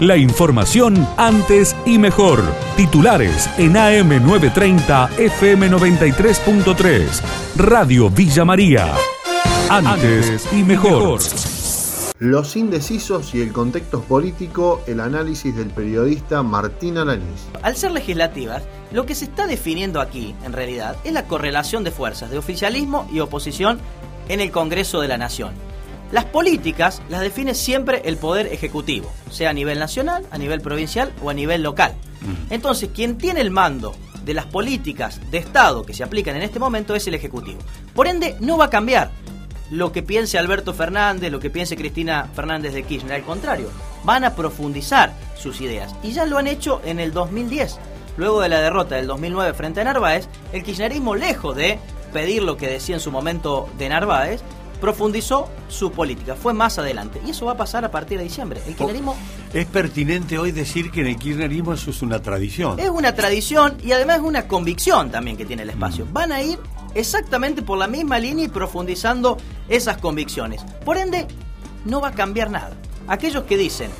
[0.00, 2.42] La información antes y mejor.
[2.76, 7.22] Titulares en AM930 FM93.3.
[7.54, 8.92] Radio Villa María.
[9.70, 11.20] Antes y mejor.
[12.18, 17.46] Los indecisos y el contexto político, el análisis del periodista Martín Alanís.
[17.62, 21.92] Al ser legislativas, lo que se está definiendo aquí, en realidad, es la correlación de
[21.92, 23.78] fuerzas de oficialismo y oposición
[24.28, 25.52] en el Congreso de la Nación.
[26.14, 31.12] Las políticas las define siempre el Poder Ejecutivo, sea a nivel nacional, a nivel provincial
[31.20, 31.92] o a nivel local.
[32.50, 36.60] Entonces, quien tiene el mando de las políticas de Estado que se aplican en este
[36.60, 37.58] momento es el Ejecutivo.
[37.96, 39.10] Por ende, no va a cambiar
[39.72, 43.14] lo que piense Alberto Fernández, lo que piense Cristina Fernández de Kirchner.
[43.14, 43.72] Al contrario,
[44.04, 45.96] van a profundizar sus ideas.
[46.04, 47.80] Y ya lo han hecho en el 2010.
[48.18, 51.80] Luego de la derrota del 2009 frente a Narváez, el kirchnerismo, lejos de
[52.12, 54.42] pedir lo que decía en su momento de Narváez,
[54.84, 57.18] profundizó su política, fue más adelante.
[57.26, 58.60] Y eso va a pasar a partir de diciembre.
[58.66, 59.16] El kirchnerismo...
[59.54, 62.78] Es pertinente hoy decir que en el kirchnerismo eso es una tradición.
[62.78, 66.06] Es una tradición y además es una convicción también que tiene el espacio.
[66.12, 66.58] Van a ir
[66.94, 69.38] exactamente por la misma línea y profundizando
[69.70, 70.60] esas convicciones.
[70.84, 71.28] Por ende,
[71.86, 72.76] no va a cambiar nada.
[73.08, 73.90] Aquellos que dicen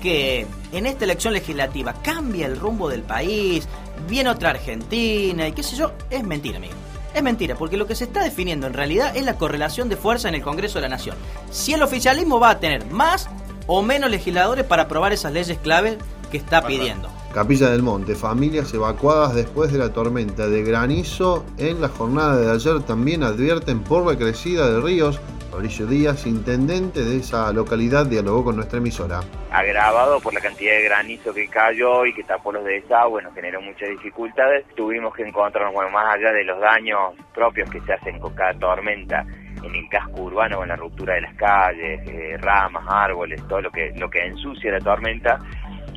[0.00, 3.66] que en esta elección legislativa cambia el rumbo del país,
[4.08, 6.74] viene otra Argentina y qué sé yo, es mentira, amigo.
[7.14, 10.28] Es mentira, porque lo que se está definiendo en realidad es la correlación de fuerza
[10.28, 11.16] en el Congreso de la Nación.
[11.50, 13.28] Si el oficialismo va a tener más
[13.66, 15.98] o menos legisladores para aprobar esas leyes clave
[16.30, 17.08] que está pidiendo.
[17.32, 22.50] Capilla del Monte, familias evacuadas después de la tormenta de granizo en la jornada de
[22.50, 25.20] ayer también advierten por la crecida de ríos.
[25.58, 29.18] Mauricio Díaz, intendente de esa localidad, dialogó con nuestra emisora.
[29.50, 33.60] Agravado por la cantidad de granizo que cayó y que tapó los desagües, nos generó
[33.60, 34.64] muchas dificultades.
[34.76, 38.54] Tuvimos que encontrarnos, bueno, más allá de los daños propios que se hacen con cada
[38.54, 39.26] tormenta,
[39.64, 43.72] en el casco urbano, con la ruptura de las calles, eh, ramas, árboles, todo lo
[43.72, 45.40] que, lo que ensucia la tormenta,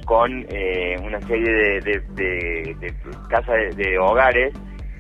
[0.06, 2.94] con eh, una serie de, de, de
[3.30, 4.56] casas de, hogares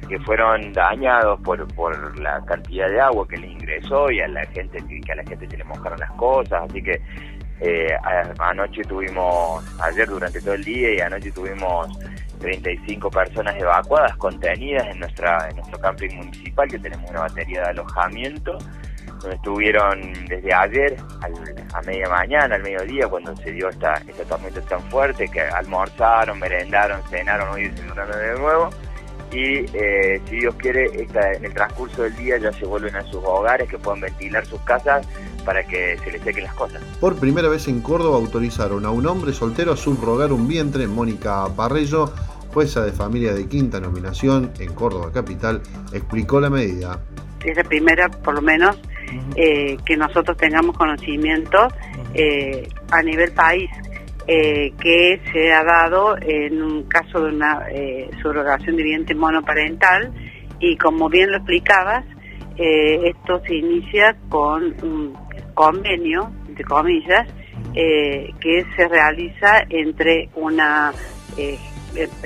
[0.08, 4.46] que fueron dañados por, por la cantidad de agua que les ingresó y a la
[4.48, 7.02] gente que a la gente se le mojaron las cosas así que
[7.60, 7.96] eh,
[8.40, 11.88] anoche tuvimos ayer durante todo el día y anoche tuvimos
[12.40, 17.70] 35 personas evacuadas contenidas en nuestra en nuestro camping municipal que tenemos una batería de
[17.70, 18.58] alojamiento
[19.22, 20.98] donde estuvieron desde ayer
[21.74, 26.40] a media mañana, al mediodía, cuando se dio esta, esta tormenta tan fuerte, que almorzaron,
[26.40, 28.70] merendaron, cenaron, hoy desayunaron de nuevo.
[29.32, 33.04] Y eh, si Dios quiere, esta, en el transcurso del día ya se vuelven a
[33.04, 35.08] sus hogares, que puedan ventilar sus casas
[35.46, 36.82] para que se les sequen las cosas.
[37.00, 40.86] Por primera vez en Córdoba autorizaron a un hombre soltero a subrogar un vientre.
[40.88, 42.12] Mónica Parrello,
[42.54, 45.62] jueza de familia de quinta nominación en Córdoba Capital,
[45.94, 47.00] explicó la medida.
[47.46, 48.78] Es la primera, por lo menos,
[49.36, 51.70] eh, que nosotros tengamos conocimiento
[52.14, 53.70] eh, a nivel país
[54.34, 57.66] eh, que se ha dado en un caso de una
[58.22, 60.12] subrogación de vientre monoparental
[60.60, 62.06] y como bien lo explicabas,
[62.56, 65.18] esto se inicia con un
[65.56, 67.28] convenio, entre comillas,
[67.74, 70.94] que se realiza entre una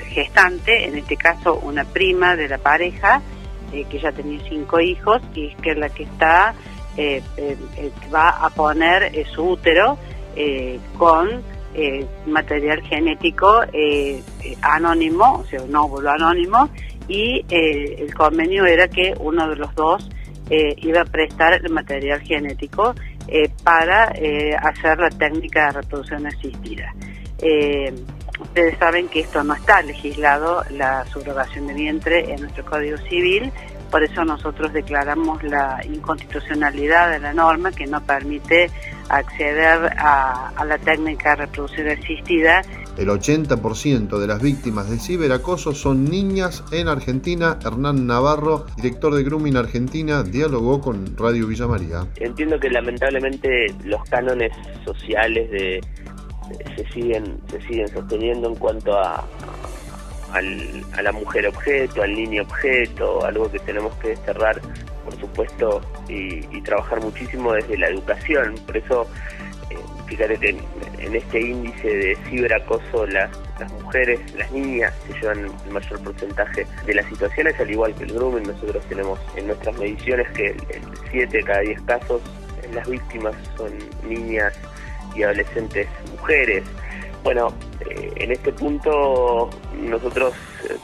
[0.08, 3.22] gestante, en este caso una prima de la pareja,
[3.70, 6.54] que ya tenía cinco hijos y que es la que está
[6.96, 9.98] eh, eh, eh, va a poner su útero
[10.96, 11.42] con
[12.26, 13.62] material genético
[14.62, 16.68] anónimo, o sea, un óvulo anónimo,
[17.08, 20.08] y el convenio era que uno de los dos
[20.50, 22.94] iba a prestar el material genético
[23.62, 24.12] para
[24.62, 26.94] hacer la técnica de reproducción asistida.
[28.40, 33.52] ustedes saben que esto no está legislado, la subrogación de vientre en nuestro Código Civil,
[33.90, 38.70] por eso nosotros declaramos la inconstitucionalidad de la norma que no permite
[39.08, 42.62] acceder a, la técnica de reproducción asistida.
[42.96, 47.58] El 80% de las víctimas de ciberacoso son niñas en Argentina.
[47.64, 52.06] Hernán Navarro, director de Grooming Argentina, dialogó con Radio Villa María.
[52.16, 54.52] Entiendo que lamentablemente los cánones
[54.84, 55.80] sociales de,
[56.76, 59.26] se siguen se siguen sosteniendo en cuanto a,
[60.32, 64.60] a la mujer objeto, al niño objeto, algo que tenemos que desterrar,
[65.06, 68.56] por supuesto, y, trabajar muchísimo desde la educación.
[68.66, 69.06] Por eso,
[69.70, 69.76] eh,
[70.06, 70.48] fíjate que
[70.98, 73.30] en, este índice de ciberacoso las,
[73.80, 78.12] mujeres, las niñas se llevan el mayor porcentaje de las situaciones, al igual que el
[78.12, 78.42] grooming.
[78.42, 82.20] Nosotros tenemos en nuestras mediciones que el 7 de cada 10 casos
[82.74, 83.72] las víctimas son
[84.08, 84.52] niñas
[85.14, 86.64] y adolescentes mujeres.
[87.22, 87.52] Bueno,
[87.88, 89.50] eh, en este punto
[89.80, 90.34] nosotros,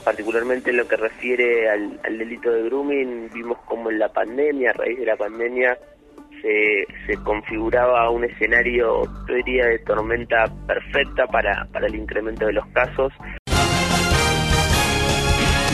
[0.05, 4.75] particularmente en lo que refiere al, delito de grooming, vimos como en la pandemia, a
[4.75, 5.79] raíz de la pandemia,
[6.41, 12.67] se, configuraba un escenario, yo diría, de tormenta perfecta para, para el incremento de los
[12.69, 13.13] casos.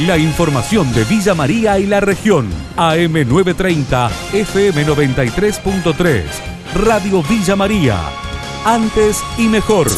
[0.06, 2.48] La información de Villa María y la región.
[2.76, 6.22] AM930, FM93.3.
[6.84, 7.98] Radio Villa María.
[8.64, 9.88] Antes y mejor.